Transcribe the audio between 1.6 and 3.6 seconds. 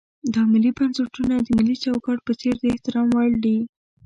چوکاټ په څېر د احترام وړ دي.